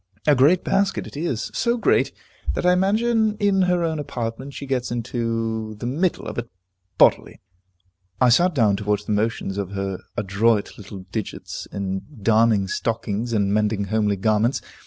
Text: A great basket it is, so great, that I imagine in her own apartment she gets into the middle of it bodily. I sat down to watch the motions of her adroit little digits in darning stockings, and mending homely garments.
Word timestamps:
A 0.25 0.33
great 0.33 0.63
basket 0.63 1.05
it 1.05 1.15
is, 1.15 1.51
so 1.53 1.77
great, 1.77 2.11
that 2.55 2.65
I 2.65 2.73
imagine 2.73 3.37
in 3.37 3.61
her 3.61 3.83
own 3.83 3.99
apartment 3.99 4.55
she 4.55 4.65
gets 4.65 4.89
into 4.91 5.75
the 5.75 5.85
middle 5.85 6.25
of 6.25 6.39
it 6.39 6.49
bodily. 6.97 7.39
I 8.19 8.29
sat 8.29 8.55
down 8.55 8.77
to 8.77 8.83
watch 8.83 9.05
the 9.05 9.11
motions 9.11 9.59
of 9.59 9.73
her 9.73 9.99
adroit 10.17 10.75
little 10.75 11.01
digits 11.11 11.67
in 11.71 12.01
darning 12.19 12.67
stockings, 12.67 13.31
and 13.31 13.53
mending 13.53 13.83
homely 13.93 14.15
garments. 14.15 14.59